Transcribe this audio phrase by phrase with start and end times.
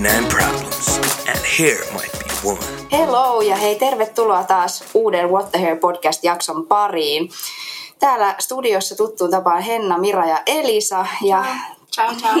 [0.00, 2.88] 99 problems, and hair might be one.
[2.92, 7.30] Hello ja hei tervetuloa taas uuden What the Hair podcast-jakson pariin.
[7.98, 11.06] Täällä studiossa tuttuun tapaan Henna, Mira ja Elisa.
[11.22, 11.44] Ja,
[11.92, 12.36] Ciao, ciao.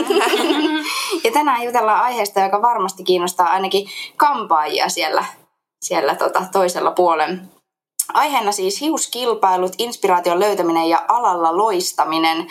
[1.24, 5.24] ja tänään jutellaan aiheesta, joka varmasti kiinnostaa ainakin kampaajia siellä,
[5.80, 7.50] siellä tota toisella puolen
[8.14, 12.46] Aiheena siis hiuskilpailut, inspiraation löytäminen ja alalla loistaminen.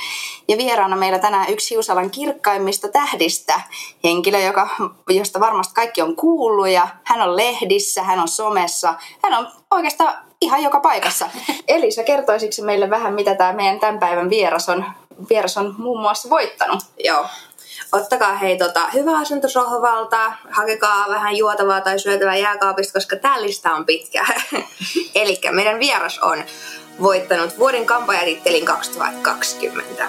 [0.47, 3.61] Ja vieraana meillä tänään yksi hiusalan kirkkaimmista tähdistä,
[4.03, 4.69] henkilö, joka,
[5.09, 10.13] josta varmasti kaikki on kuullut ja hän on lehdissä, hän on somessa, hän on oikeastaan
[10.41, 11.29] ihan joka paikassa.
[11.67, 14.85] Elisa, kertoisitko meille vähän, mitä tämä meidän tämän päivän vieras on,
[15.29, 16.79] vieras on muun muassa voittanut?
[17.03, 17.25] Joo.
[17.91, 23.73] Ottakaa hei tota, hyvä asunto sohvalta, hakekaa vähän juotavaa tai syötävää jääkaapista, koska tämä lista
[23.73, 24.25] on pitkä.
[25.15, 26.43] Eli meidän vieras on
[27.01, 30.07] voittanut vuoden kampajatittelin 2020.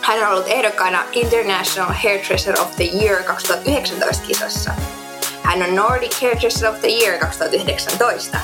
[0.00, 4.97] Hän on ollut ehdokkaana International Hairdresser of the Year 2019 kisassa.
[5.48, 8.38] Hän on Nordic Hairdresser of the Year 2019,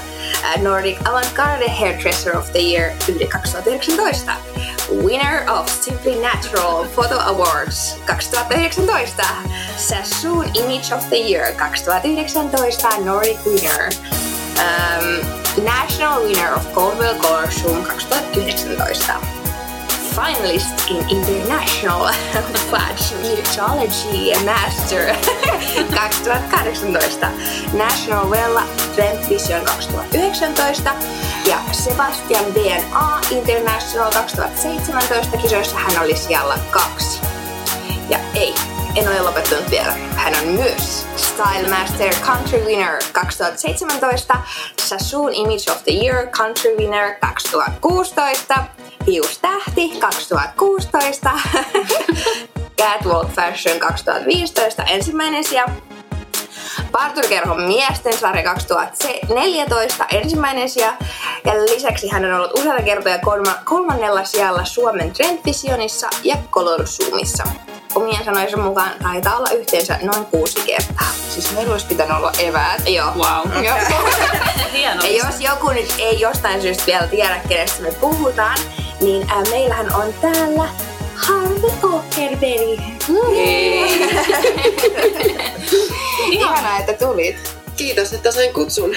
[0.63, 8.89] Nordic Avantgarde Hairdresser of the Year 2019, Winner of Simply Natural Photo Awards 2019,
[9.77, 13.91] Sassoon Image of the Year 2019, Nordic Winner,
[14.57, 15.21] um,
[15.63, 19.44] National Winner of Goldwell Color Zoom 2019
[20.15, 22.13] finalist in International
[22.71, 25.07] Fashion Mixology Master
[25.95, 27.31] 2018,
[27.73, 28.63] National Vella
[28.95, 30.95] Trend Vision 2019
[31.47, 37.21] ja Sebastian DNA International 2017 kisoissa hän oli siellä kaksi.
[38.09, 38.55] Ja ei,
[38.97, 39.93] en ole lopettanut vielä.
[40.17, 44.37] Hän on myös Style Master Country Winner 2017,
[44.81, 48.55] Sassoon Image of the Year Country Winner 2016,
[49.07, 51.31] Hiustähti 2016,
[52.81, 55.69] Catwalk Fashion 2015 ensimmäinen sija,
[56.99, 60.93] Parturkerhon miesten sarja 2014 ensimmäinen sija
[61.45, 67.45] ja lisäksi hän on ollut useita kertoja kolma, kolmannella sijalla Suomen Trendvisionissa ja Color Zoomissa.
[67.95, 71.07] Omien sanojensa mukaan taitaa olla yhteensä noin kuusi kertaa.
[71.29, 72.89] Siis meillä olisi pitänyt olla eväät.
[72.89, 73.11] Joo.
[73.15, 73.55] Wow.
[73.67, 73.77] Joo.
[75.03, 78.59] Ja jos joku nyt ei jostain syystä vielä tiedä, kenestä me puhutaan,
[79.01, 80.69] niin ää, meillähän on täällä
[81.15, 82.81] Harvi Åkerberg.
[86.65, 87.37] Ihanaa, että tulit.
[87.77, 88.97] Kiitos, että sain kutsun.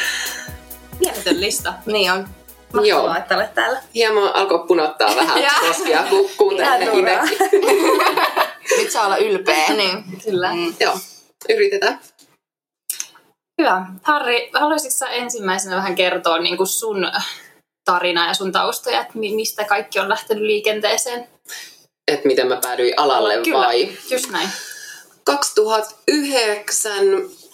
[1.00, 1.74] Mieletön lista.
[1.86, 2.28] Niin on.
[2.86, 3.08] Joo.
[3.08, 3.82] Mahtavaa, että olet täällä.
[3.96, 5.52] Hieman alkoi punottaa vähän Joo.
[5.68, 7.06] koskia, kun kuuntelin.
[8.78, 9.68] Nyt saa olla ylpeä.
[9.78, 10.04] Niin.
[10.24, 10.54] Kyllä.
[10.54, 10.74] Mm.
[10.80, 11.00] Joo,
[11.50, 12.00] yritetään.
[13.62, 13.86] Hyvä.
[14.04, 17.12] Harri, haluaisitko ensimmäisenä vähän kertoa niin kuin sun
[17.86, 21.28] tarina ja sun taustoja, että mi- mistä kaikki on lähtenyt liikenteeseen?
[22.12, 23.90] Että miten mä päädyin alalle Kyllä, vai?
[24.12, 24.50] just näin.
[25.24, 26.94] 2009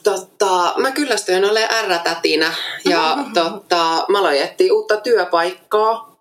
[0.04, 2.54] tota, mä kyllästyin olemaan R-tätinä
[2.86, 6.16] ja tota, mä aloin etsiä uutta työpaikkaa.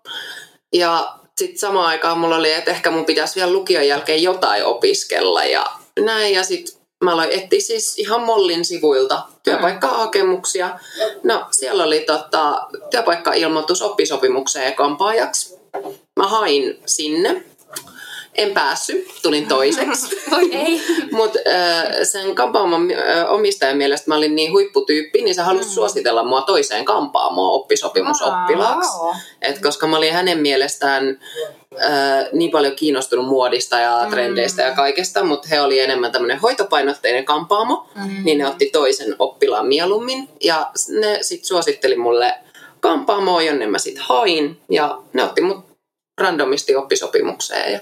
[0.73, 5.43] Ja sitten samaan aikaan mulla oli, että ehkä mun pitäisi vielä lukion jälkeen jotain opiskella
[5.43, 5.65] ja
[5.99, 6.35] näin.
[6.35, 10.79] Ja sitten mä aloin etsiä siis ihan Mollin sivuilta työpaikkahakemuksia.
[11.23, 15.59] No siellä oli tota, työpaikkailmoitus oppisopimukseen kampaajaksi.
[16.19, 17.43] Mä hain sinne.
[18.35, 20.15] En päässyt, tulin toiseksi.
[20.51, 20.81] Ei.
[21.11, 21.39] Mutta
[22.03, 25.73] sen kampaamon äh, omistajan mielestä mä olin niin huipputyyppi, niin se halusi mm.
[25.73, 28.91] suositella mua toiseen kampaamoon oppisopimusoppilaaksi.
[29.41, 31.19] Et koska mä olin hänen mielestään
[31.83, 37.25] äh, niin paljon kiinnostunut muodista ja trendeistä ja kaikesta, mutta he oli enemmän tämmöinen hoitopainotteinen
[37.25, 38.23] kampaamo, mm.
[38.23, 40.29] niin ne otti toisen oppilaan mieluummin.
[40.43, 42.33] Ja ne sitten suositteli mulle
[42.79, 44.61] kampaamoa, jonne mä sitten hain.
[44.69, 45.65] Ja ne otti mut
[46.17, 47.73] randomisti oppisopimukseen.
[47.73, 47.79] Ja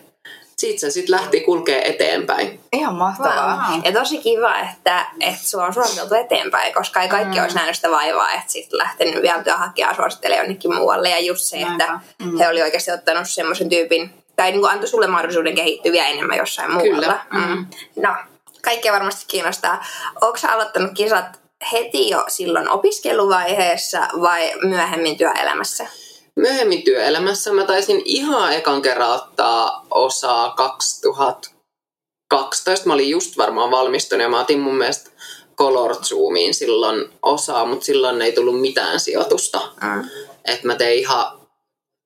[0.62, 2.60] siitä se sitten lähti kulkee eteenpäin.
[2.74, 3.72] Ihan mahtavaa.
[3.72, 3.82] Wow.
[3.84, 7.44] Ja tosi kiva, että, että sua on suositeltu eteenpäin, koska ei kaikki mm.
[7.44, 11.10] olisi nähnyt sitä vaivaa, että sitten lähtenyt vielä työhakijaa suosittelemaan jonnekin muualle.
[11.10, 12.38] Ja just se, että mm.
[12.38, 16.38] he oli oikeasti ottanut semmoisen tyypin, tai niin kuin antoi sulle mahdollisuuden kehittyä vielä enemmän
[16.38, 17.20] jossain muualla.
[17.30, 17.46] Kyllä.
[17.48, 17.66] Mm.
[17.96, 18.16] No,
[18.62, 19.86] kaikkia varmasti kiinnostaa.
[20.22, 21.26] Onko sä aloittanut kisat
[21.72, 25.88] heti jo silloin opiskeluvaiheessa vai myöhemmin työelämässä?
[26.36, 32.88] Myöhemmin työelämässä mä taisin ihan ekan kerran ottaa osaa 2012.
[32.88, 35.10] Mä olin just varmaan valmistunut ja mä otin mun mielestä
[35.58, 39.72] Color Zoomiin silloin osaa, mutta silloin ei tullut mitään sijoitusta.
[39.82, 40.10] Mm.
[40.46, 41.42] että mä tein ihan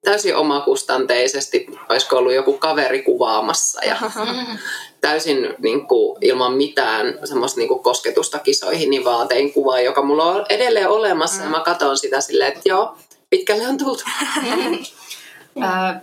[0.06, 3.98] täysin omakustanteisesti, olisiko ollut joku kaveri kuvaamassa ja
[5.02, 10.02] täysin niin kuin, ilman mitään semmoista niin kuin, kosketusta kisoihin, niin vaan tein kuvaa, joka
[10.02, 12.98] mulla on edelleen olemassa ja mä katson sitä silleen, että joo,
[13.38, 14.04] pitkälle on tultu.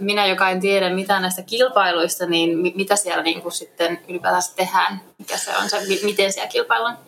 [0.00, 4.42] Minä, joka en tiedä mitään näistä kilpailuista, niin mi- mitä siellä niin kuin sitten ylipäätään
[4.56, 5.00] tehdään?
[5.22, 6.98] Mikä se on se, mi- miten siellä kilpaillaan?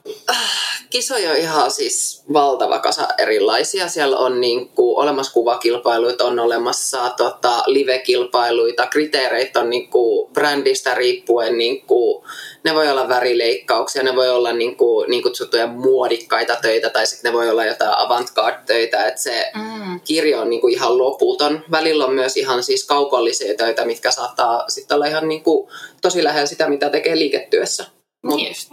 [0.90, 3.88] Kisoja on ihan siis valtava kasa erilaisia.
[3.88, 10.94] Siellä on niin kuin, olemassa kuvakilpailuita, on olemassa tota, live-kilpailuita, kriteereitä on niin kuin, brändistä
[10.94, 12.25] riippuen, niin kuin,
[12.64, 17.32] ne voi olla värileikkauksia, ne voi olla niin, kuin, niin kutsuttuja muodikkaita töitä tai sitten
[17.32, 20.00] ne voi olla jotain avantgarde-töitä, että se Mm.
[20.05, 21.64] kirjo on niin kuin, ihan loputon.
[21.70, 25.69] Välillä on myös ihan siis kaupallisia töitä, mitkä saattaa sitten olla ihan niin kuin,
[26.02, 27.84] tosi lähellä sitä, mitä tekee liiketyössä.
[28.24, 28.70] Mut, Niin just.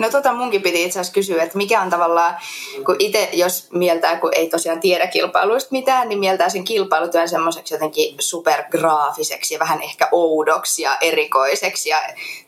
[0.00, 2.36] No tota munkin piti itse asiassa kysyä, että mikä on tavallaan,
[2.84, 7.74] kun itse jos mieltää, kun ei tosiaan tiedä kilpailuista mitään, niin mieltää sen kilpailutyön semmoiseksi
[7.74, 11.98] jotenkin supergraafiseksi ja vähän ehkä oudoksi ja erikoiseksi ja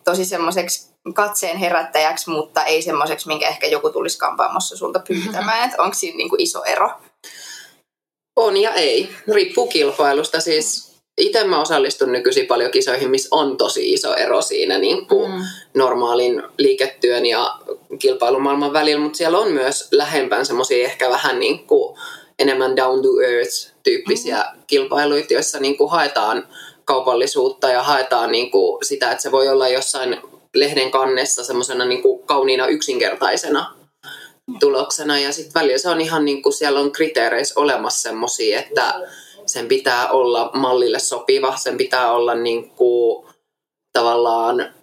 [0.05, 5.64] tosi semmoiseksi katseen herättäjäksi, mutta ei semmoiseksi, minkä ehkä joku tulisi kampaamossa sulta pyytämään.
[5.64, 6.91] Että onko siinä niinku iso ero?
[8.37, 9.08] On ja ei.
[9.35, 10.41] Riippuu kilpailusta.
[10.41, 15.31] Siis itse mä osallistun nykyisin paljon kisoihin, missä on tosi iso ero siinä niin kuin
[15.31, 15.43] Mm.
[15.75, 17.55] normaalin liiketyön ja
[17.99, 21.99] kilpailumaailman välillä, mutta siellä on myös lähempään semmoisia ehkä vähän niin kuin
[22.39, 24.63] enemmän down to earth tyyppisiä mm.
[24.67, 26.49] kilpailuita, joissa niin kuin haetaan
[26.85, 30.17] kaupallisuutta ja haetaan niin kuin sitä, että se voi olla jossain
[30.55, 33.75] lehden kannessa semmoisena niin kuin kauniina yksinkertaisena
[34.61, 35.19] tuloksena.
[35.19, 38.95] Ja sitten välillä se on ihan niin kuin siellä on kriteereissä olemassa semmoisia, että
[39.46, 43.26] sen pitää olla mallille sopiva, sen pitää olla niin kuin
[43.93, 44.75] tavallaan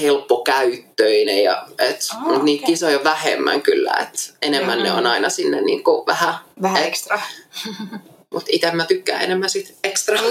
[0.00, 1.42] helppokäyttöinen.
[1.44, 2.72] Ja, et, Ah, mut niitä okei.
[2.74, 6.88] kisoja on vähemmän kyllä, et enemmän ne on aina sinne niin kuin vähän, Vähän Et-
[6.88, 7.20] ekstra.
[8.32, 10.18] mutta itse mä tykkään enemmän sit ekstra.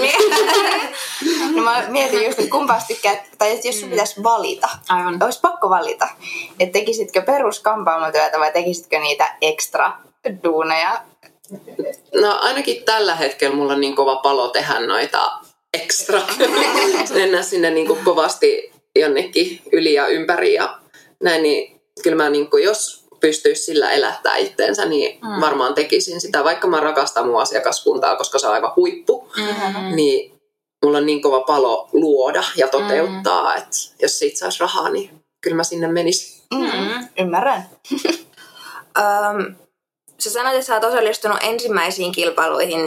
[1.54, 5.22] No mä mietin just, että kumpaa tykkää, tai että jos sun pitäisi valita, Aivan.
[5.22, 6.08] olisi pakko valita,
[6.60, 9.92] että tekisitkö peruskampaamotyötä vai tekisitkö niitä ekstra
[10.44, 11.00] duuneja?
[12.14, 15.32] No ainakin tällä hetkellä mulla on niin kova palo tehdä noita
[15.74, 16.20] ekstra.
[17.14, 20.78] Mennä sinne niin kuin kovasti jonnekin yli ja ympäri ja
[21.22, 25.40] näin, niin kyllä mä niin kuin, jos pystyisi sillä elättää itteensä, niin Mm.
[25.40, 29.96] varmaan tekisin sitä, vaikka mä rakastan mun asiakaskuntaa, koska se on aivan huippu, Mm.
[29.96, 30.34] niin
[30.84, 33.58] mulla on niin kova palo luoda ja toteuttaa, mm.
[33.58, 35.10] että jos siitä saisi rahaa, niin
[35.40, 36.42] kyllä mä sinne menisin.
[36.54, 37.08] Mm.
[37.18, 37.68] Ymmärrän.
[38.98, 39.54] Öm,
[40.24, 42.80] sä sanoit, että sä oot osallistunut ensimmäisiin kilpailuihin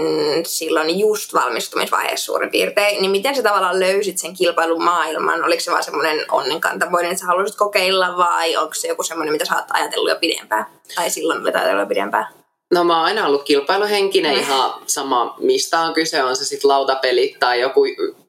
[0.46, 5.44] silloin just valmistumisvaiheessa suurin piirtein, niin miten sä tavallaan löysit sen kilpailun maailman?
[5.46, 9.46] Oliko se vaan semmoinen onnenkantamoinen, että sä haluaisit kokeilla vai onko se joku semmoinen, mitä
[9.46, 10.66] sä oot ajatellut jo pidempään?
[10.96, 12.28] Tai silloin olet ajatellut jo pidempään?
[12.74, 14.40] No mä oon aina ollut kilpailuhenkinen Mm.
[14.40, 17.82] ihan sama mistä on kyse, on se sitten lautapelit tai joku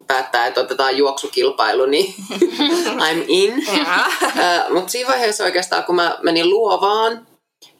[0.06, 2.14] päättää, että otetaan juoksukilpailu, niin
[3.10, 3.54] I'm in.
[4.74, 7.26] Mutta siinä vaiheessa oikeastaan, kun mä menin luovaan,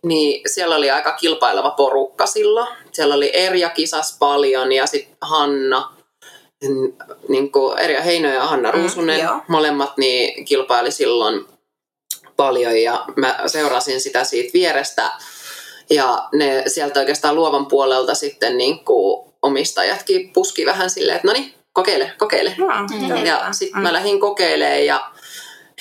[0.04, 2.68] niin siellä oli aika kilpaileva porukka silloin.
[2.92, 5.92] Siellä oli Erja kisas paljon ja sitten Hanna,
[7.28, 9.40] niin kuin Erja Heino ja Hanna Mm, Ruusunen, joo.
[9.48, 11.46] molemmat niin kilpaili silloin
[12.36, 15.10] paljon ja mä seurasin sitä siitä vierestä.
[15.90, 21.32] Ja ne sieltä oikeastaan luovan puolelta sitten niin kuin omistajatkin puski vähän silleen, että no
[21.32, 22.54] niin, kokeile, kokeile.
[22.58, 25.10] Mm, Ja sitten mä lähdin kokeilemaan ja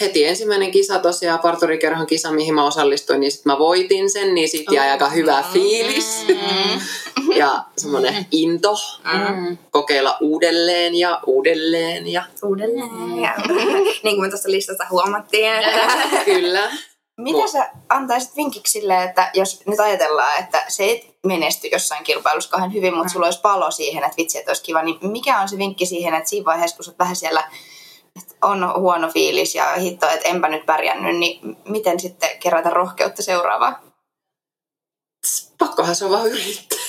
[0.01, 4.49] heti ensimmäinen kisa tosiaan, parturikerhon kisa, mihin mä osallistuin, niin sitten mä voitin sen, niin
[4.49, 6.25] sitten jäi aika hyvä fiilis.
[7.35, 9.57] ja semmoinen into Mm.
[9.71, 13.19] kokeilla uudelleen ja uudelleen ja Uudelleen.
[13.21, 13.33] Ja,
[14.04, 15.54] niin kuin me tuossa listassa huomattiin.
[15.54, 16.71] Että, kyllä.
[17.18, 22.49] Mitä sä antaisit vinkiksi silleen, että jos nyt ajatellaan, että se ei menesty jossain kilpailussa
[22.49, 25.49] kauhean hyvin, mutta sulla olisi palo siihen, että vitsi, että olisi kiva, niin mikä on
[25.49, 27.44] se vinkki siihen, että siinä vaiheessa, kun sä vähän siellä,
[28.42, 33.78] on huono fiilis ja hitto, että enpä nyt pärjännyt, niin miten sitten kerätä rohkeutta seuraavaan?
[35.57, 36.80] Pakkohan se on vaan yrittää.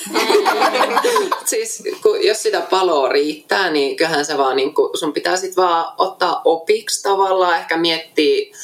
[1.50, 5.56] siis kun, jos sitä paloa riittää, niin kyllähän se vaan niin kuin, sun pitää sit
[5.56, 8.56] vaan ottaa opiksi tavallaan, ehkä miettiä,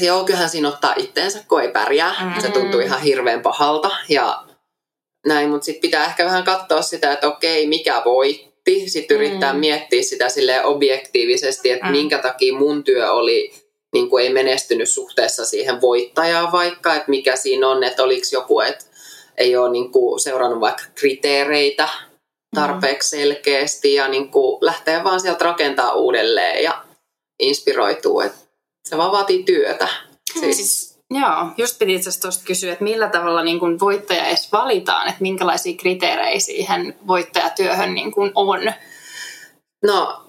[0.00, 2.14] joo kyllähän siinä ottaa itteensä, kun ei pärjää.
[2.20, 2.42] Mm.
[2.42, 4.44] Se tuntuu ihan hirveän pahalta ja
[5.26, 8.00] näin, mutta sitten pitää ehkä vähän katsoa sitä, että okei, mikä
[8.70, 8.90] voitti.
[8.90, 9.58] Sitten yrittää Mm.
[9.58, 11.92] miettiä sitä sille objektiivisesti, että Mm.
[11.92, 13.52] minkä takia mun työ oli
[13.92, 18.60] niin kuin ei menestynyt suhteessa siihen voittajaan vaikka, että mikä siinä on, että oliko joku,
[18.60, 18.84] että
[19.38, 21.88] ei ole niin kuin seurannut vaikka kriteereitä
[22.54, 26.84] tarpeeksi selkeästi ja niin kuin lähtee vaan sieltä rakentaa uudelleen ja
[27.40, 28.38] inspiroituu, että
[28.88, 29.88] se vaan vaatii työtä.
[30.40, 34.26] Siis, Siis, joo, just piti itse asiassa tuosta kysyä, että millä tavalla niin kuin voittaja
[34.26, 38.72] edes valitaan, että minkälaisia kriteerejä siihen voittajatyöhön niin kuin on.
[39.82, 40.20] no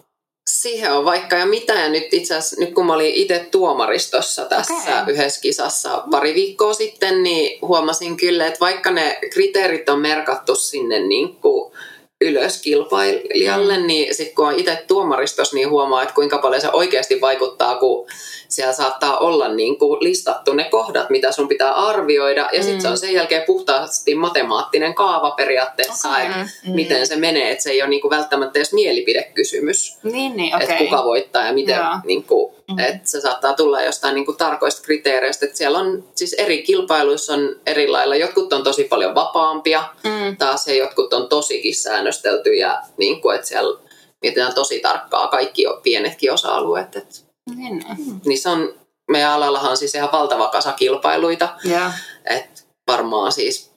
[0.49, 4.45] siihen on vaikka ja mitä ja nyt itse asiassa, nyt kun mä olin itse tuomaristossa
[4.45, 5.13] tässä Okei.
[5.13, 10.99] yhdessä kisassa pari viikkoa sitten, niin huomasin kyllä, että vaikka ne kriteerit on merkattu sinne
[10.99, 11.73] niin kuin
[12.21, 13.87] ylös kilpailijalle, mm.
[13.87, 18.07] niin sitten kun on itse tuomaristos, niin huomaa, että kuinka paljon se oikeasti vaikuttaa, kun
[18.47, 22.81] siellä saattaa olla niin kuin listattu ne kohdat, mitä sun pitää arvioida, ja sitten mm.
[22.81, 26.21] se on sen jälkeen puhtaasti matemaattinen kaava periaatteessa, okay.
[26.25, 26.75] että mm.
[26.75, 30.67] miten se menee, että se ei ole niin kuin välttämättä edes mielipidekysymys, niin, niin, okay.
[30.67, 32.79] että kuka voittaa ja miten, niin kuin, mm.
[32.79, 37.33] että se saattaa tulla jostain niin kuin tarkoista kriteereistä, että siellä on siis eri kilpailuissa
[37.33, 40.37] on eri lailla, jotkut on tosi paljon vapaampia, mm.
[40.37, 43.79] taas he jotkut on tosikin säännöstelty ja niin kuin, että siellä
[44.21, 47.15] mietitään tosi tarkkaa kaikki pienetkin osa-alueet, että
[47.55, 47.85] niin.
[48.25, 48.73] Niissä on,
[49.11, 51.49] meidän alallahan on siis ihan valtava kasa kilpailuita.
[51.65, 51.93] Yeah.
[52.25, 53.71] Et varmaan siis,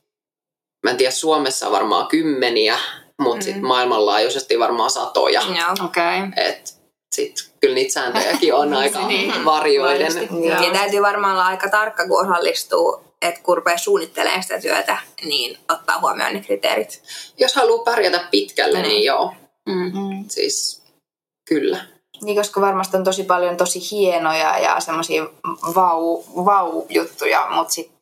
[0.85, 2.79] mä en tiedä, Suomessa varmaan kymmeniä,
[3.21, 3.43] mutta mm.
[3.43, 5.43] sitten maailmanlaajuisesti varmaan satoja.
[5.55, 5.73] Yeah.
[5.85, 6.47] Okay.
[6.47, 6.78] Et
[7.19, 9.45] sit kyllä niitä sääntöjäkin on aika niin.
[9.45, 10.13] varjoiden.
[10.31, 14.99] Niin, ja täytyy varmaan olla aika tarkka, kun osallistuu että kun rupeaa suunnittelemaan sitä työtä,
[15.25, 17.03] niin ottaa huomioon ne kriteerit.
[17.39, 19.35] Jos haluaa pärjätä pitkälle, niin, niin joo.
[19.69, 20.25] Mm-hmm.
[20.29, 20.83] Siis
[21.49, 21.85] kyllä.
[22.23, 25.27] Niin, koska varmasti on tosi paljon tosi hienoja ja semmoisia
[25.75, 27.99] vau, vau-juttuja, mutta sitten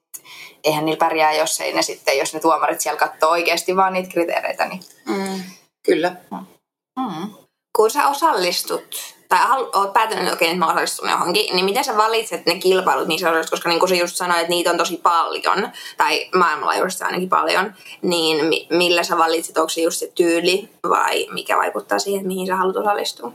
[0.65, 4.11] eihän niillä pärjää, jos ei ne sitten, jos ne tuomarit siellä katsoo oikeasti vaan niitä
[4.11, 4.69] kriteereitä.
[4.69, 4.81] Niin...
[5.07, 5.43] Mm.
[5.87, 6.17] Kyllä.
[6.31, 7.46] Mm.
[7.77, 8.85] Kun sä osallistut
[9.29, 9.39] tai
[9.75, 13.29] oot päätänyt, että okei, nyt mä osallistun johonkin, niin miten sä valitset ne kilpailut niissä
[13.29, 17.29] osallistut, koska niin kuin sä just sanoit, että niitä on tosi paljon, tai maailmanlaajuisesti ainakin
[17.29, 22.29] paljon, niin millä sä valitset, onko se just se tyyli vai mikä vaikuttaa siihen, että
[22.29, 23.33] mihin sä haluat osallistua?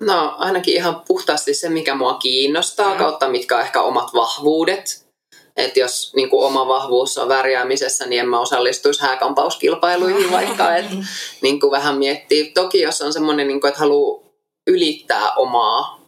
[0.00, 2.98] No ainakin ihan puhtaasti se, mikä mua kiinnostaa, mm.
[2.98, 5.09] kautta mitkä on ehkä omat vahvuudet.
[5.56, 10.76] Että jos niin kuin oma vahvuus on värjäämisessä, niin en mä osallistuisi hääkampauskilpailuihin vaikka.
[10.76, 10.94] Että
[11.42, 12.50] niin kuin vähän miettii.
[12.50, 14.30] Toki jos on semmoinen, niin kuin, että haluaa
[14.66, 16.00] ylittää omaa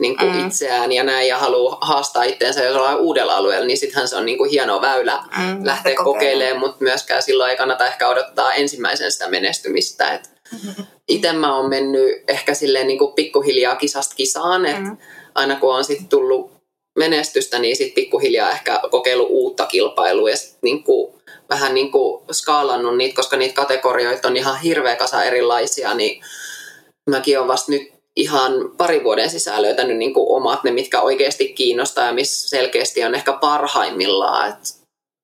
[0.00, 0.46] niin kuin mm.
[0.46, 4.38] itseään ja näin ja haluaa haastaa itseensä jollain uudella alueella, niin sittenhän se on niin
[4.38, 9.30] kuin hieno väylä mm, lähteä kokeilemaan, mutta myöskään silloin ei kannata ehkä odottaa ensimmäisen sitä
[9.30, 10.14] menestymistä.
[10.14, 10.84] Et mm-hmm.
[11.08, 14.96] Itse mä oon mennyt ehkä silleen niin kuin pikkuhiljaa kisasta kisaan, että mm.
[15.34, 16.55] aina kun on sitten tullut
[16.96, 20.84] menestystä, niin sitten pikkuhiljaa ehkä kokeillut uutta kilpailua ja sit niin
[21.48, 26.24] vähän niin kuin skaalannut niitä, koska niitä kategorioita on ihan hirveä kasa erilaisia, niin
[27.10, 31.52] mäkin olen vasta nyt ihan pari vuoden sisään löytänyt niin kuin omat ne, mitkä oikeasti
[31.52, 34.48] kiinnostaa ja missä selkeästi on ehkä parhaimmillaan.
[34.48, 34.56] Et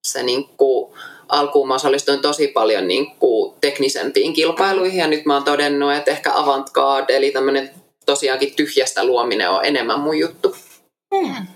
[0.06, 0.94] se niin kuin,
[1.28, 6.10] alkuun mä osallistuin tosi paljon niin kuin teknisempiin kilpailuihin ja nyt mä oon todennut, että
[6.10, 7.70] ehkä avantgarde eli tämmöinen
[8.06, 10.56] tosiaankin tyhjästä luominen on enemmän mun juttu.
[11.14, 11.46] Hmm.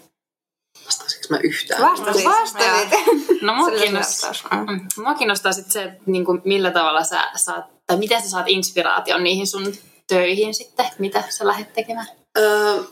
[0.86, 1.82] Vastasinko mä yhtään?
[1.82, 2.24] Vastasit.
[2.24, 3.42] Vastasit.
[3.42, 4.80] No mua kiinnostaa, mm.
[4.96, 8.48] mua kiinnostaa sit se, että niin kuin millä tavalla sä saat, tai miten sä saat
[8.48, 9.74] inspiraation niihin sun
[10.06, 10.86] töihin sitten?
[10.98, 12.06] Mitä sä lähdet tekemään?
[12.38, 12.82] Öö,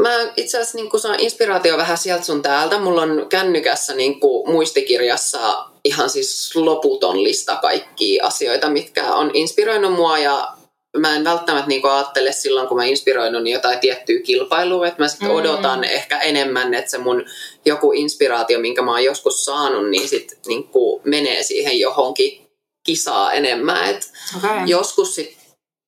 [0.00, 2.78] mä itse asiassa niin saan inspiraatio vähän sieltä sun täältä.
[2.78, 9.92] Mulla on kännykässä niin kuin muistikirjassa ihan siis loputon lista kaikkia asioita, mitkä on inspiroinut
[9.92, 10.57] mua ja
[11.00, 15.08] mä en välttämättä niin ajattele silloin, kun mä inspiroinut niin jotain tiettyä kilpailua, että mä
[15.08, 15.34] sitten mm.
[15.34, 17.24] odotan ehkä enemmän, että se mun
[17.64, 20.70] joku inspiraatio, minkä mä oon joskus saanut, niin sitten niin
[21.04, 22.48] menee siihen johonkin
[22.86, 23.90] kisaa enemmän.
[23.90, 24.66] Et okay.
[24.66, 25.38] Joskus sitten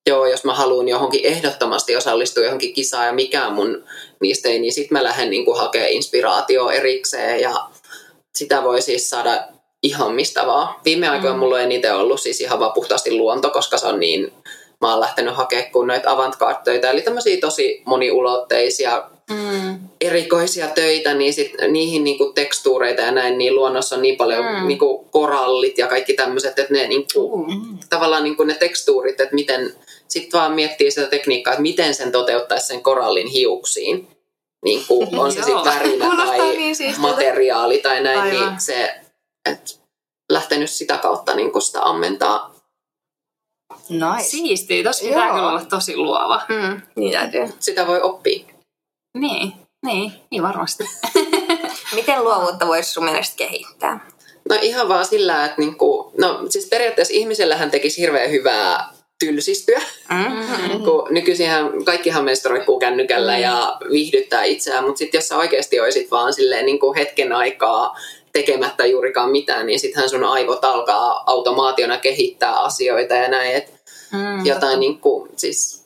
[0.09, 3.85] joo, jos mä haluan johonkin ehdottomasti osallistua johonkin kisaan ja mikään mun
[4.21, 7.69] niistä ei, niin sitten mä lähden niin hakemaan inspiraatio erikseen ja
[8.39, 9.45] sitä voi siis saada
[9.83, 10.75] ihan mistä vaan.
[10.85, 11.41] Viime aikoina mm.
[11.41, 14.33] mulla on eniten ollut siis ihan vaan puhtaasti luonto, koska se on niin,
[14.81, 19.79] mä oon lähtenyt hakemaan kun noita avantgarde eli tämmöisiä tosi moniulotteisia mm.
[20.01, 24.67] erikoisia töitä, niin sit niihin niinku tekstuureita ja näin, niin luonnossa on niin paljon mm.
[24.67, 27.79] niinku korallit ja kaikki tämmöiset, että ne niinku, mm.
[27.91, 29.75] tavallaan niinku ne tekstuurit, että miten
[30.09, 34.09] sitten vaan miettii sitä tekniikkaa, että miten sen toteuttaisi sen korallin hiuksiin.
[34.65, 38.49] Niin kuin on se sitten värinä tai niin materiaali tai näin, Aivan.
[38.49, 38.95] niin se,
[39.51, 39.71] että
[40.33, 42.60] lähtenyt sitä kautta niin kuin sitä ammentaa.
[43.89, 44.29] Nice.
[44.29, 46.43] Siistiä, tosi pitää kyllä olla tosi luova.
[46.49, 47.55] Mm, niin täytyy.
[47.59, 48.45] Sitä voi oppia.
[49.19, 49.53] Niin,
[49.87, 50.85] niin, niin varmasti.
[51.95, 54.11] Miten luovuutta voisi sun mielestä kehittää?
[54.49, 59.83] No ihan vaan sillä, että niinku, no siis periaatteessa ihmisellähän tekisi hirveän hyvää tylsistyä.
[60.11, 60.85] Mm-hmm.
[60.85, 63.43] kun nykyisinhän kaikkihan meistä roikkuu kännykällä mm-hmm.
[63.43, 67.97] ja viihdyttää itseään, mutta sitten jos sä oikeasti olisit vaan silleen niin kuin hetken aikaa
[68.33, 73.73] tekemättä juurikaan mitään, niin sittenhän sun aivot alkaa automaationa kehittää asioita ja näin, että
[74.13, 75.85] mm, jotain niin kuin, siis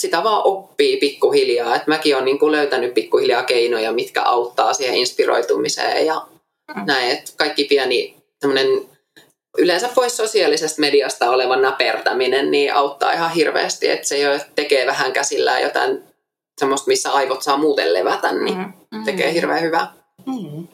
[0.00, 1.76] sitä vaan oppii pikkuhiljaa.
[1.76, 6.26] Et mäkin olen niin kuin löytänyt pikkuhiljaa keinoja, mitkä auttaa siihen inspiroitumiseen ja
[6.76, 6.82] mm.
[6.86, 8.68] näin, että kaikki pieni tämmöinen
[9.58, 15.12] yleensä pois sosiaalisesta mediasta olevan näpertäminen niin auttaa ihan hirveästi, että se jo tekee vähän
[15.12, 16.02] käsillään jotain
[16.60, 19.04] semmoista, missä aivot saa muuten levätä, niin mm-hmm.
[19.04, 19.92] tekee hirveän hyvää.
[20.26, 20.68] Mm.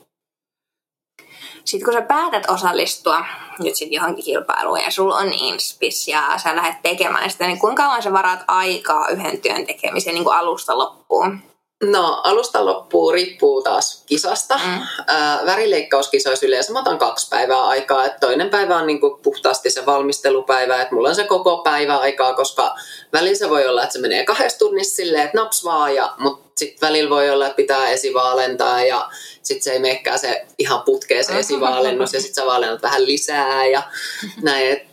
[1.64, 3.24] Sitten kun sä päätät osallistua
[3.58, 7.82] nyt sitten johonkin kilpailuun ja sulla on inspis ja sä lähdet tekemään sitä, niin kuinka
[7.82, 11.38] kauan sä varaat aikaa yhden työn tekemiseen niin kuin alusta loppuun?
[11.82, 14.60] No, alusta loppuu riippuu taas kisasta.
[14.64, 14.80] Mm.
[15.06, 18.04] Ää, värileikkauskisoissa yleensä mä otan kaksi päivää aikaa.
[18.04, 22.34] Et toinen päivä on niinku puhtaasti se valmistelupäivä, että mulla on se koko päivä aikaa,
[22.34, 22.74] koska
[23.12, 26.41] välillä se voi olla, että se menee kahdessa tunnissa silleen, että naps vaan, ja, mutta
[26.56, 29.08] sitten välillä voi olla, että pitää esivaalentaa ja
[29.42, 33.66] sitten se ei menekään se ihan putkeen se esivaalennus ja sitten sä vaalennat vähän lisää
[33.66, 33.82] ja
[34.42, 34.72] näin.
[34.72, 34.92] Et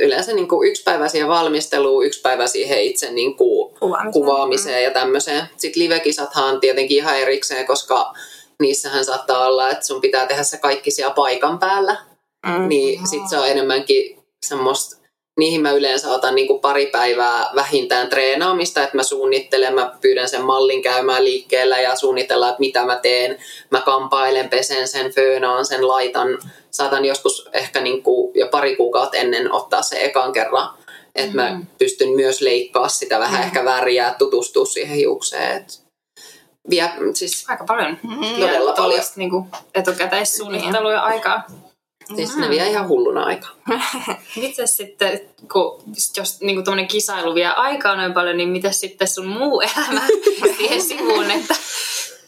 [0.00, 4.12] yleensä niin kuin yksi päivä siihen valmisteluun, yksi päivä siihen itse niin kuin Kuvaamiseen.
[4.12, 5.42] kuvaamiseen ja tämmöiseen.
[5.56, 8.12] Sitten livekisathan on tietenkin ihan erikseen, koska
[8.60, 11.96] niissähän saattaa olla, että sun pitää tehdä se kaikki siellä paikan päällä.
[12.46, 12.68] Mm.
[12.68, 14.96] Niin sit se on enemmänkin semmoista,
[15.38, 20.28] niihin mä yleensä otan niin kuin pari päivää vähintään treenaamista, että mä suunnittelen, mä pyydän
[20.28, 23.38] sen mallin käymään liikkeellä ja suunnitellaan, että mitä mä teen.
[23.70, 26.38] Mä kampailen, pesen sen, föönaan sen, laitan.
[26.70, 30.68] Saatan joskus ehkä niin kuin jo pari kuukautta ennen ottaa se ekan kerran.
[31.14, 35.66] Että mä pystyn myös leikkaa sitä vähän ehkä väriä, tutustua siihen hiukseen.
[36.70, 37.98] Vie, siis Aika paljon.
[38.40, 38.74] Todella paljon.
[38.74, 41.42] Tuollaista niinku etukäteissuunnittelua ja aikaa.
[42.16, 43.50] Siis ne vie ihan hulluna aikaa.
[44.36, 45.20] Miten sitten,
[45.52, 45.82] kun
[46.16, 50.06] jos niinku tuommoinen kisailu vie aikaa noin paljon, niin miten sitten sun muu elämä
[50.56, 51.54] siihen sivuun, että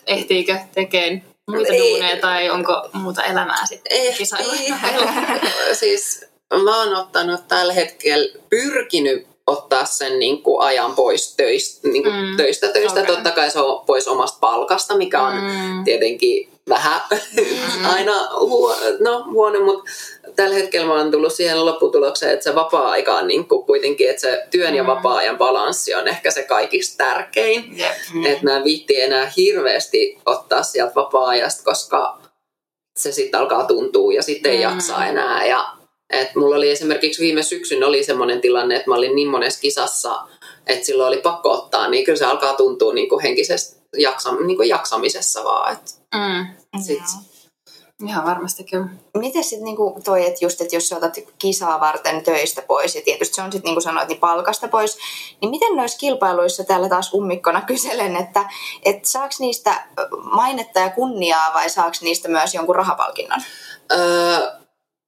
[0.07, 1.79] ehtiikö tekemään muita Ei.
[1.81, 5.75] duuneja tai onko muuta elämää sitten Eh, kisailujen ei.
[5.81, 6.25] siis
[6.65, 12.15] mä oon ottanut tällä hetkellä, pyrkinyt ottaa sen niin kuin ajan pois töistä, niin kuin
[12.15, 13.01] Mm, töistä, töistä.
[13.01, 13.15] okei.
[13.15, 15.85] Totta kai se on pois omasta palkasta, mikä on Mm.
[15.85, 17.01] tietenkin vähän
[17.95, 19.91] aina huo, no, huono, mutta
[20.37, 24.21] tällä hetkellä mä oon tullut siihen lopputulokseen, että se vapaa-aika on niin kuin kuitenkin, että
[24.21, 24.87] se työn ja Mm.
[24.87, 27.79] vapaa-ajan balanssi on ehkä se kaikista tärkein.
[27.79, 28.27] Jep.
[28.27, 32.19] Että mä en viitti enää hirveästi ottaa sieltä vapaa-ajasta, koska
[32.97, 34.63] se sitten alkaa tuntua ja sitten ei Mm.
[34.63, 35.47] jaksa enää.
[35.47, 35.67] Ja,
[36.11, 40.15] et mulla oli esimerkiksi viime syksyn oli semmoinen tilanne, että mä olin niin monessa kisassa,
[40.67, 44.57] että silloin oli pakko ottaa, niin kyllä se alkaa tuntua niin kuin henkisestä jaksa, niin
[44.57, 45.73] kuin jaksamisessa vaan.
[45.73, 46.47] Et Mm.
[46.83, 47.03] sit,
[48.07, 48.87] Ihan varmasti kyllä.
[49.19, 53.03] Miten sitten niinku toi, että just, että jos sä otat kisaa varten töistä pois, ja
[53.05, 54.99] tietysti se on sitten niin kuin sanoit, niin palkasta pois,
[55.41, 58.51] niin miten noissa kilpailuissa täällä taas ummikkona kyselen, että
[58.85, 59.87] et saaks niistä
[60.23, 63.41] mainetta ja kunniaa vai saaks niistä myös jonkun rahapalkinnon?
[63.93, 64.51] öö,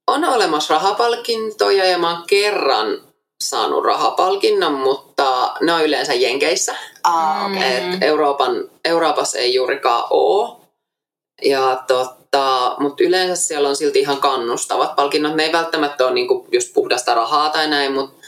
[0.07, 3.08] on olemassa rahapalkintoja ja mä oon kerran
[3.45, 6.77] saanut rahapalkinnon, mutta ne on yleensä Jenkeissä.
[7.05, 7.57] Aa, Mm.
[7.57, 7.79] okei.
[7.79, 7.95] Okay.
[7.95, 10.57] Et Euroopan, Euroopassa ei juurikaan ole.
[11.43, 15.35] Ja totta, mutta yleensä siellä on silti ihan kannustavat palkinnot.
[15.35, 18.27] Ne ei välttämättä ole niinku just puhdasta rahaa tai näin, mutta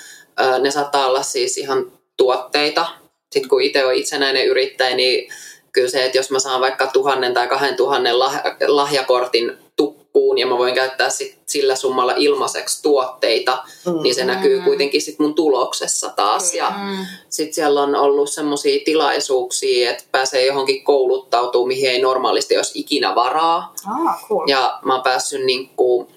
[0.60, 2.86] ne saattaa olla siis ihan tuotteita.
[3.32, 5.32] Sitten kun itse on itsenäinen yrittäjä, niin
[5.72, 10.46] kyllä se, että jos mä saan vaikka tuhannen tai kahden tuhannen lah- lahjakortin tukkuun ja
[10.46, 14.02] mä voin käyttää sit sillä summalla ilmaiseksi tuotteita, Mm.
[14.02, 16.54] niin se näkyy kuitenkin sit mun tuloksessa taas.
[16.54, 17.06] Ja Mm.
[17.28, 23.14] sitten siellä on ollut semmoisia tilaisuuksia, että pääsee johonkin kouluttautumaan, mihin ei normaalisti olisi ikinä
[23.14, 23.74] varaa.
[24.06, 24.48] Aa, cool.
[24.48, 26.08] Ja mä oon päässyt niinku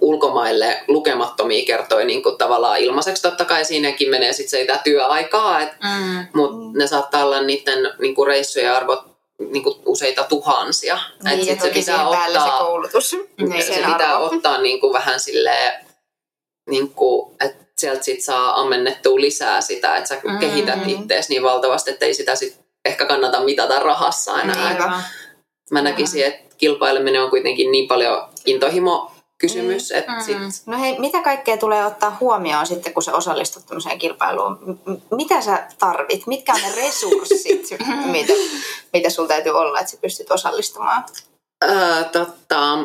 [0.00, 3.22] ulkomaille lukemattomia kertoja niinku tavallaan ilmaiseksi.
[3.22, 6.26] Totta kai siinäkin menee sitten sitä työaikaa, et, Mm.
[6.34, 10.98] mutta ne saattaa olla niiden niinku reissujen arvot niinku useita tuhansia.
[11.14, 13.12] Et Niin, ja sit se pitää päälle se ottaa, koulutus.
[13.38, 14.24] niin, se sen pitää arvo.
[14.26, 15.86] ottaa niinku vähän silleen,
[16.70, 20.38] niinku, että sieltä sit saa ammennettua lisää sitä, että sä Mm.
[20.38, 24.68] kehität ittees niin valtavasti, että ei sitä sit ehkä kannata mitata rahassa enää.
[24.68, 24.84] Niinpä.
[24.84, 25.02] Aivan.
[25.70, 30.20] Mä näkisin, että kilpaileminen on kuitenkin niin paljon intohimo kysymys, että Mm.
[30.20, 34.80] sit No hei, mitä kaikkea tulee ottaa huomioon sitten, kun sä osallistut tämmöiseen kilpailuun?
[34.86, 36.26] M- mitä sä tarvit?
[36.26, 37.68] Mitkä on ne resurssit,
[38.12, 38.32] mitä,
[38.92, 41.04] mitä sulla täytyy olla, että sä pystyt osallistumaan?
[41.68, 42.78] ää, tota,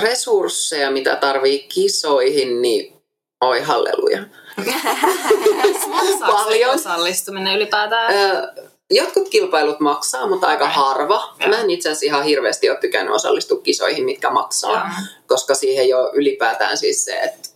[0.00, 2.96] resursseja, mitä tarvii kisoihin, niin
[3.40, 4.22] oi halleluja.
[6.20, 6.74] Paljon.
[6.74, 8.14] osallistuminen ylipäätään?
[8.16, 8.52] Ää,
[8.90, 11.34] Jotkut kilpailut maksaa, mutta aika harva.
[11.48, 15.06] Mä en itse asiassa ihan hirveästi ole tykännyt osallistua kisoihin, mitkä maksaa, Joo.
[15.26, 17.48] koska siihen ole ylipäätään siis se, että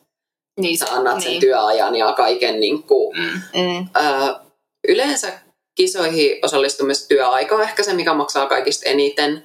[0.60, 1.40] Niin, sä annat sen niin.
[1.40, 3.40] työajan ja kaiken niin kuin, Mm.
[3.60, 3.86] Mm.
[3.96, 4.34] Ö,
[4.88, 5.32] yleensä
[5.74, 9.44] kisoihin osallistumista työaika on ehkä se, mikä maksaa kaikista eniten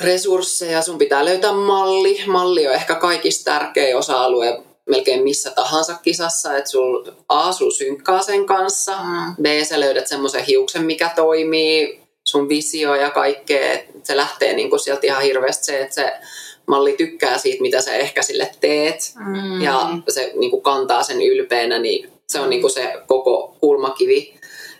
[0.00, 0.82] resursseja.
[0.82, 2.22] Sun pitää löytää malli.
[2.26, 8.22] Malli on ehkä kaikista tärkein osa-alue melkein missä tahansa kisassa, että sul A, sul synkkaa
[8.22, 9.34] sen kanssa, Mm.
[9.42, 14.78] B, sä löydät semmoisen hiuksen, mikä toimii, sun visio ja kaikkea, että se lähtee niinku
[14.78, 16.12] sieltä ihan hirveästi se, että se
[16.66, 19.62] malli tykkää siitä, mitä sä ehkä sille teet, Mm.
[19.62, 24.34] ja se niin kuin kantaa sen ylpeänä, niin se on niin kuin se koko kulmakivi.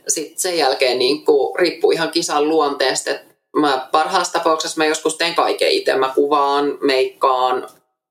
[0.09, 5.15] Sitten sen jälkeen niin kuin, riippuu ihan kisan luonteesta, että mä parhaassa tapauksessa mä joskus
[5.17, 5.95] teen kaiken itse.
[5.97, 7.69] Mä kuvaan, meikkaan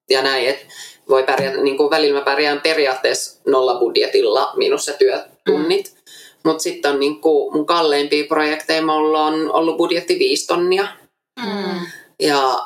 [0.09, 0.65] ja näin, että
[1.09, 5.93] voi pärjätä, niin kuin välillä mä pärjään periaatteessa nolla budjetilla, miinus se työtunnit.
[5.95, 6.01] Mm.
[6.43, 10.87] Mutta sitten on niin kuin mun kalleimpia projekteja, mulla on ollut budjetti viisi tonnia.
[11.45, 11.79] Mm.
[12.19, 12.59] Ja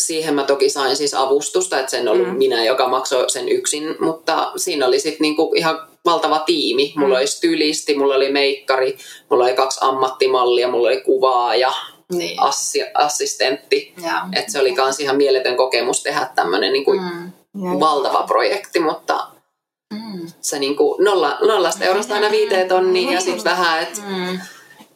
[0.00, 2.36] siihen mä toki sain siis avustusta, että sen ollut Mm.
[2.36, 6.92] minä, joka maksoi sen yksin, mutta siinä oli sitten niinku ihan valtava tiimi.
[6.96, 7.18] Mulla Mm.
[7.18, 8.98] oli stylisti, mulla oli meikkari,
[9.30, 11.72] mulla oli kaksi ammattimallia, mulla oli kuvaaja,
[12.12, 12.42] Niin.
[12.42, 13.94] assi, assistentti.
[14.02, 14.10] Joo.
[14.36, 17.32] Et se oli kans ihan mieletön kokemus tehdä tämmöinen niinku Mm.
[17.80, 19.26] Valtava projekti, mutta
[19.94, 20.26] Mm.
[20.40, 24.40] se niinku nolla, nollasta eurosta aina viiteen tonniin ja sitten vähän, että Mm.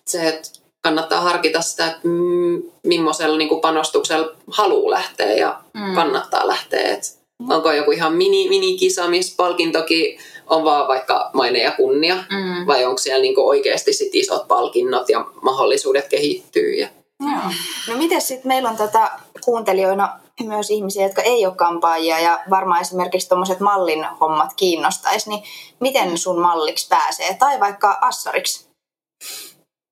[0.07, 0.49] se, että
[0.83, 5.95] kannattaa harkita sitä, että mm, millaisella niin panostuksella haluaa lähteä ja Mm.
[5.95, 6.81] kannattaa lähteä.
[6.93, 7.19] Et
[7.51, 12.67] onko joku ihan mini, minikisa, missä palkintokin on vaan vaikka maine ja kunnia, Mm.
[12.67, 16.75] vai onko siellä niin oikeasti sit isot palkinnot ja mahdollisuudet kehittyy.
[16.75, 16.89] Ja...
[17.21, 17.53] Joo.
[17.89, 19.11] No miten sitten meillä on tota
[19.45, 25.43] kuuntelijoina myös ihmisiä, jotka ei ole kampaajia ja varmaan esimerkiksi tuommoiset mallin hommat kiinnostaisi, niin
[25.81, 27.37] miten sun malliksi pääsee?
[27.39, 28.67] Tai vaikka assariksi?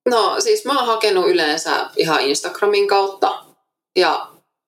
[0.08, 3.44] No siis mä oon hakenut yleensä ihan Instagramin kautta
[3.98, 4.26] ja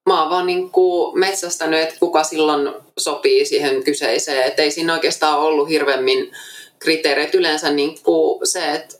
[0.08, 4.42] mä oon vaan niin kuin metsästänyt, että kuka silloin sopii siihen kyseiseen.
[4.42, 6.32] Että ei siinä oikeastaan ollut hirveämmin
[6.78, 7.38] kriteereitä.
[7.38, 8.96] Yleensä niin kuin se, että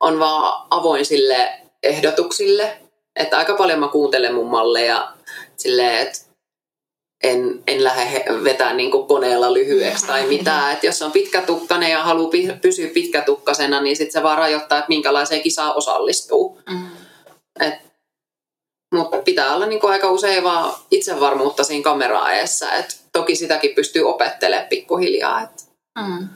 [0.00, 2.76] on vaan avoin sille ehdotuksille.
[3.16, 5.12] Että aika paljon mä kuuntelen mun malleja
[5.60, 6.18] silleen, että
[7.22, 10.72] en, en lähde vetää niin kuin koneella lyhyeksi tai mitään.
[10.72, 12.30] Että jos on pitkätukkainen ja haluaa
[12.62, 16.60] pysyä pitkätukkasena, niin sitten se vaan rajoittaa, että minkälaiseen kisaan osallistuu.
[16.70, 16.86] Mm.
[18.94, 22.74] Mutta pitää olla niin kuin aika usein vaan itsevarmuutta siinä kameraa eessä.
[22.74, 25.42] Et toki sitäkin pystyy opettelemaan pikkuhiljaa.
[25.42, 25.66] Et.
[25.98, 26.28] Mm.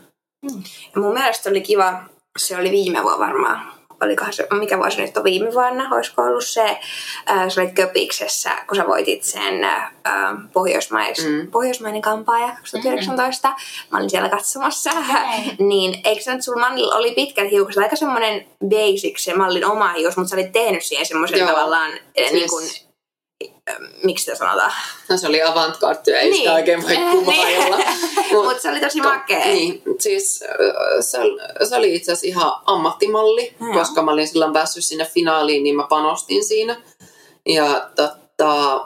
[0.94, 2.04] Ja mun mielestä oli kiva,
[2.38, 3.73] se oli viime vuonna varmaan,
[4.04, 6.78] olikohan se, mikä vuosi nyt on viime vuonna, olisiko ollut se,
[7.26, 9.90] ää, sä olit Köpiksessä, kun sä voitit sen ää,
[10.52, 11.50] Pohjoismais, Mm.
[11.50, 13.48] Pohjoismainen kampaaja 2019.
[13.90, 14.90] Mä olin siellä katsomassa.
[15.68, 19.92] niin eikö se nyt sulla mallilla oli pitkät hiukset, aika semmoinen basic se mallin oma
[19.92, 22.32] hius, mutta sä olit tehnyt siihen semmoisen tavallaan, siis...
[22.32, 22.64] niin kuin,
[24.04, 24.72] miksi sitä sanotaan?
[25.08, 26.36] No, se oli avantgarde ei Niin.
[26.36, 27.76] sitä oikein voi kuvailla.
[28.32, 29.44] Mut- Mutta se oli tosi To- makea.
[29.46, 31.18] Niin, siis ö, se,
[31.68, 33.72] se oli itse asiassa ihan ammattimalli, Joo.
[33.72, 36.76] koska mä olin silloin päässyt sinne finaaliin, niin mä panostin siinä.
[37.46, 38.80] Ja tota,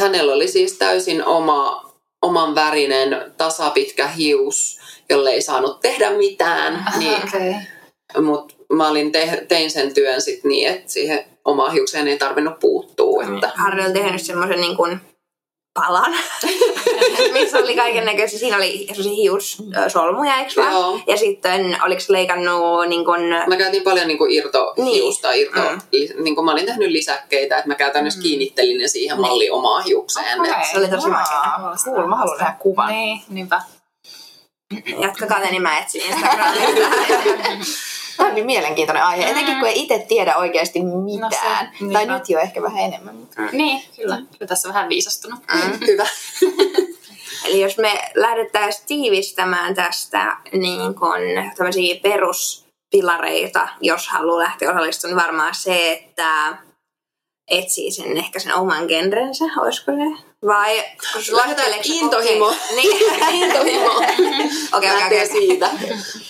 [0.00, 6.84] hänellä oli siis täysin oma, oman värinen, tasapitkä hius, jolle ei saanut tehdä mitään.
[6.98, 7.54] Niin, Okei.
[8.22, 12.58] Mutta mä olin te, tein sen työn sit niin, että siihen omaan hiukseen ei tarvinnut
[12.60, 13.24] puuttua.
[13.34, 15.00] Että, Harri oli tehnyt semmoisen niin kuin
[15.74, 16.14] palan,
[17.32, 18.38] missä oli kaiken näköisiä.
[18.38, 20.72] Siinä oli semmoisia hiussolmuja, eikö vaan?
[20.72, 21.00] Joo.
[21.06, 25.40] Ja sitten oliko se leikannut niin kuin, Mä käytin paljon niinku irtohiusta, Niin.
[25.46, 25.80] irto, Mm.
[25.92, 28.22] li, niinku mä olin tehnyt lisäkkeitä, että mä käytännössä Mm.
[28.22, 29.20] kiinnittelin ne siihen Niin.
[29.28, 30.40] malliin omaan hiukseen.
[30.40, 30.54] Okay.
[30.72, 31.42] Se oli tosi makea.
[31.84, 32.88] Cool, mä haluan nähdä kuvan.
[32.88, 33.60] Niin, niinpä.
[35.00, 36.88] jatkakaa te, niin mä etsin Instagramista.
[38.22, 41.20] Tämä on niin mielenkiintoinen aihe, etenkin kun ei itse tiedä oikeasti mitään.
[41.20, 42.18] No se- tai niinpä.
[42.18, 43.16] nyt jo ehkä vähän enemmän.
[43.16, 43.42] Mutta...
[43.52, 44.16] Niin, kyllä.
[44.16, 45.40] Kyllä tässä on vähän viisastunut.
[45.54, 45.86] Mm.
[45.86, 46.06] Hyvä.
[47.46, 55.24] Eli jos me lähdettäisiin tiivistämään tästä niin kuin tämmöisiä peruspilareita, jos haluaa lähteä osallistumaan, niin
[55.24, 56.56] varmaan se, että
[57.52, 60.24] etsii sen ehkä sen oman genrensä, olisiko se?
[60.46, 60.84] Vai
[61.30, 62.54] Lähdetään intohimo.
[62.74, 63.02] Niin,
[63.44, 63.90] Intohimo.
[63.96, 65.26] Okei, okei, Lähtee okei.
[65.40, 65.70] siitä.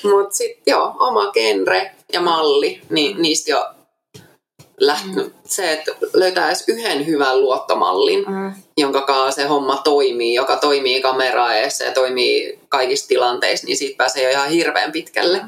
[0.02, 3.66] Mutta sitten joo, oma genre ja malli, niin niistä jo
[4.82, 8.52] läht- se, että löytää edes yhden hyvän luottomallin, Mm.
[8.76, 13.96] jonka kanssa se homma toimii, joka toimii kameraa eessä ja toimii kaikissa tilanteissa, niin siitä
[13.96, 15.40] pääsee jo ihan hirveän pitkälle.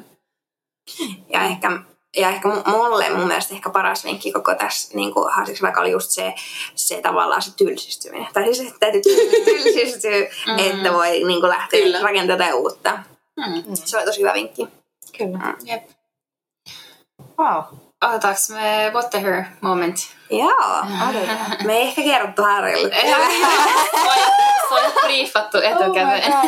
[1.32, 1.70] Ja ehkä,
[2.16, 5.90] ja ehkä mu- mulle mun mielestä ehkä paras vinkki koko tässä niin kuin vaikka oli
[5.90, 6.35] just se,
[6.74, 8.27] se tavallaan se tylsistyminen.
[8.33, 10.11] Tai siis, että täytyy tyl- tylsistyä,
[10.46, 10.59] Mm.
[10.59, 11.98] että voi niin kuin lähteä Kyllä.
[12.03, 12.98] rakentamaan jotain uutta.
[13.37, 13.62] Mm.
[13.74, 14.68] Se oli tosi hyvä vinkki.
[15.18, 15.55] Kyllä.
[15.64, 15.83] Jep.
[17.38, 17.64] Wow.
[18.05, 19.96] Otetaanko me what the her moment?
[20.31, 20.85] Joo.
[21.66, 22.96] Me ei ehkä kerrottu Harrille.
[24.68, 26.33] Se on briefattu etukäteen.
[26.35, 26.44] Oh.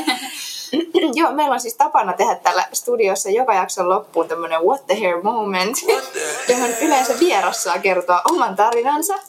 [1.14, 5.22] Joo, meillä on siis tapana tehdä täällä studiossa joka jakson loppuun tämmöinen what the hair
[5.22, 5.76] moment,
[6.48, 9.14] johon yleensä vieras saa kertoa oman tarinansa.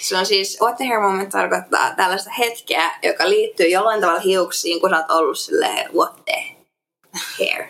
[0.00, 4.80] Se on siis, what the hair moment tarkoittaa tällaista hetkeä, joka liittyy jollain tavalla hiuksiin,
[4.80, 6.44] kun sä oot ollut silleen, what the
[7.38, 7.64] hair.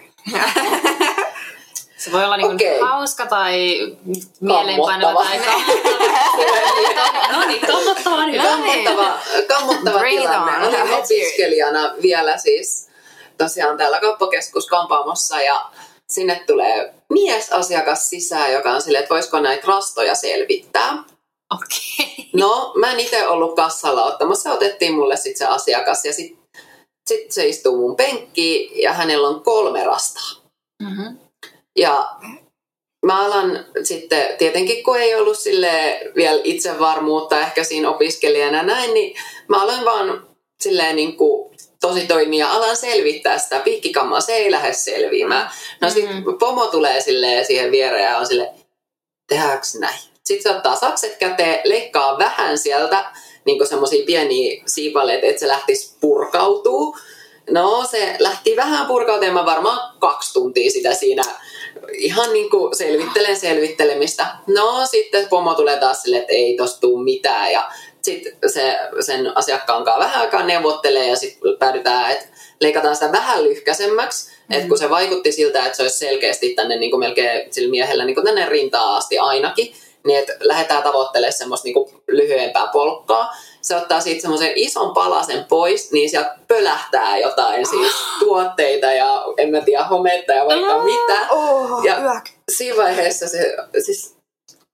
[1.96, 2.80] Se voi olla niinku Okei.
[2.80, 3.78] hauska tai
[4.40, 7.32] mieleenpainava tai kammottava.
[7.32, 8.42] No niin, kammottava on hyvä.
[8.42, 10.94] Kammottava, kammottava tilanne.
[10.94, 12.88] opiskelijana vielä siis
[13.38, 15.70] tosiaan täällä kauppakeskus kampaamossa ja
[16.12, 21.04] sinne tulee miesasiakas sisään, joka on silleen, että voisiko näitä rastoja selvittää.
[21.54, 22.28] Okei.
[22.32, 24.52] No, mä en itse ollut kassalla ottamassa.
[24.52, 26.44] Otettiin mulle sitten se asiakas ja sitten
[27.08, 30.44] sit se istuu mun penkkiin ja hänellä on kolme rastaa.
[30.82, 31.18] Mm-hmm.
[31.78, 32.08] Ja
[33.06, 39.16] mä alan sitten, tietenkin kun ei ollut sille vielä itsevarmuutta ehkä siinä opiskelijana näin, niin
[39.48, 40.28] mä aloin vaan
[40.62, 41.53] silleen niin kuin
[41.88, 45.50] tosi toimia, alan selvittää sitä piikkikammaa, se ei lähde selviämään.
[45.80, 46.38] No sit Mm.
[46.38, 48.48] pomo tulee silleen siihen viereen ja on silleen,
[49.28, 49.98] tehdäänkö näin?
[50.24, 53.04] Sitten se ottaa sakset käteen, leikkaa vähän sieltä,
[53.44, 56.96] niin semmoisia pieniä siipaleita, että se lähtisi purkautuu.
[57.50, 61.22] No se lähti vähän purkautumaan, varmaan kaksi tuntia sitä siinä
[61.92, 64.26] ihan niin kuin selvittelen selvittelemistä.
[64.46, 67.70] No sitten pomo tulee taas silleen, että ei tosta tuu mitään ja
[68.04, 72.26] sitten se, sen asiakkaan kanssa vähän aikaa neuvottelee ja sitten päädytään, että
[72.60, 74.56] leikataan sitä vähän lyhkäisemmäksi, mm.
[74.56, 78.04] että kun se vaikutti siltä, että se olisi selkeästi tänne niin kuin melkein sillä miehellä
[78.04, 79.74] niin kuin tänne rintaan asti ainakin,
[80.06, 83.36] niin että lähdetään tavoittelemaan semmoista niin kuin lyhyempää polkkaa.
[83.60, 89.50] Se ottaa siitä semmoisen ison palasen pois, niin sieltä pölähtää jotain siis tuotteita ja en
[89.50, 91.26] mä tiedä hometta ja vaikka mitä.
[91.30, 92.24] Oh, Ja- yök.
[92.52, 94.14] Siinä vaiheessa se siis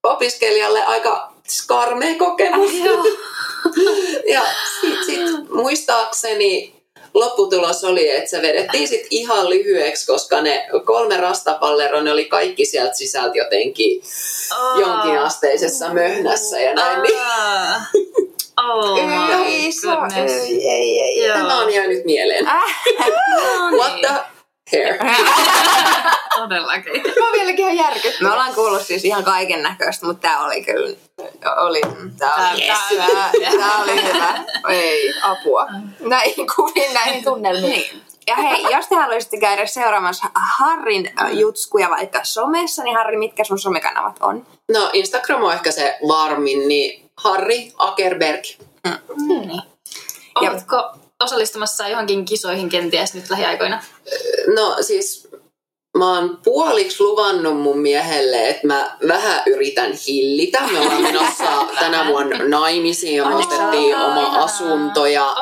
[0.02, 2.70] opiskelijalle aika skarmea kokemus.
[4.34, 4.42] ja
[4.80, 6.80] sit, sit muistaakseni
[7.14, 12.64] lopputulos oli, että se vedettiin sit ihan lyhyeksi, koska ne kolme rastapalleroa, ne oli kaikki
[12.64, 14.02] sieltä sisältä jotenkin
[14.80, 17.02] jonkinasteisessa möhnässä ja näin.
[17.02, 17.14] Niin
[18.68, 18.98] Oh
[20.16, 21.32] Ei, ei, ei, ei.
[21.32, 22.44] Tämä on jäänyt mieleen.
[23.70, 24.20] No What niin, the
[24.72, 24.98] hair?
[26.36, 26.92] Todellakin.
[27.02, 28.20] Mä oon vieläkin ihan järkyttynyt.
[28.20, 30.96] Me ollaan kuullut siis ihan kaiken näköistä, mutta tää oli kyllä...
[31.56, 31.80] Oli,
[32.18, 34.44] tää Tää- oli, tää- tää, tää oli hyvä.
[34.68, 35.66] Ei, apua.
[36.00, 37.70] Näihin kuviin, näihin tunnelmiin.
[37.72, 38.02] Niin.
[38.26, 43.58] Ja hei, jos te haluaisitte käydä seuraamassa Harrin jutskuja vaikka somessa, niin Harri, mitkä sun
[43.58, 44.46] somekanavat on?
[44.72, 48.44] No Instagram on ehkä se varmin, niin Harri Akerberg.
[49.26, 49.62] Niin.
[50.34, 53.82] Oletko osallistumassa johonkin kisoihin kenties nyt lähiaikoina?
[54.54, 55.28] No siis
[55.98, 60.60] mä oon puoliksi luvannut mun miehelle, että mä vähän yritän hillitä.
[60.72, 65.36] Me ollaan menossa tänä vuonna naimisiin ja me ostettiin oma asunto ja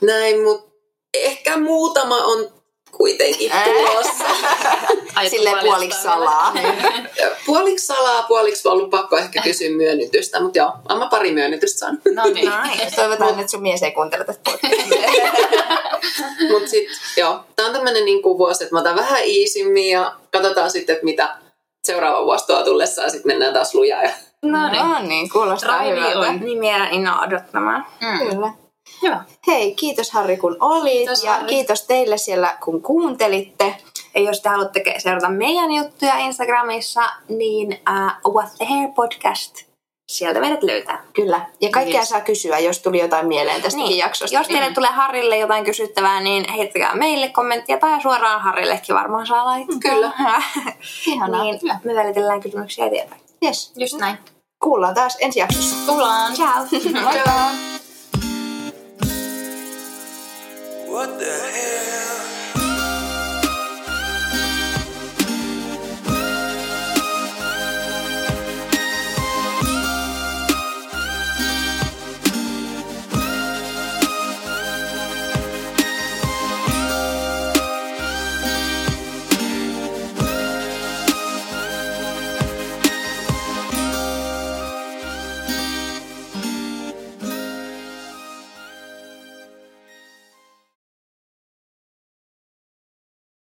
[0.00, 0.68] näin, mutta
[1.14, 2.57] ehkä muutama on
[2.98, 4.24] kuitenkin tulossa.
[5.14, 6.52] Paljastaa puoliksi salaa.
[7.46, 12.00] Puoliksi salaa, puoliksi on ollut pakko ehkä kysyä myönnytystä, mutta joo, mä pari myönnytystä saanut.
[12.14, 12.52] No niin.
[12.62, 12.96] Nice.
[12.96, 14.50] Toivotaan, että sun mies ei kuuntele tätä.
[16.50, 20.70] Mutta sitten joo, tää on tämmönen niinku vuosi, että mä otan vähän iisimmin ja katsotaan
[20.70, 21.36] sitten, että mitä
[21.86, 24.02] seuraava vuosi tuo tullessa ja sitten mennään taas lujaa.
[24.02, 24.10] Ja...
[24.42, 24.86] No niin.
[24.86, 26.18] No niin, kuulostaa Raivi hyvältä.
[26.18, 26.40] on.
[26.40, 27.86] Niin innoa odottamaan.
[28.00, 28.18] Mm.
[28.18, 28.67] Kyllä.
[29.02, 29.24] Hyvä.
[29.46, 31.48] Hei, kiitos Harri kun olit Kiitos, ja Harri.
[31.48, 33.76] kiitos teille siellä kun kuuntelitte.
[34.14, 37.80] Ja jos te haluatte seurata meidän juttuja Instagramissa, niin
[38.24, 39.54] uh, What the Hair Podcast,
[40.08, 41.04] sieltä meidät löytää.
[41.12, 41.46] Kyllä.
[41.60, 42.08] Ja kaikkea Yes.
[42.08, 43.98] saa kysyä, jos tuli jotain mieleen tästäkin Niin.
[43.98, 44.36] jaksosta.
[44.36, 49.44] Jos teille tulee Harrille jotain kysyttävää, niin heittäkää meille kommenttia tai suoraan Harrillekin varmaan saa
[49.44, 49.78] laittaa.
[49.82, 50.12] Kyllä.
[51.06, 51.42] Ihanaa.
[51.42, 53.20] niin me välitellään kysymyksiä eteenpäin.
[53.44, 53.72] Yes.
[53.76, 54.18] Just näin.
[54.62, 55.76] Kuullaan taas ensi jaksossa.
[55.86, 56.34] Kuullaan.
[56.34, 56.64] Ciao!
[57.04, 57.77] Moikka!
[60.98, 61.47] What the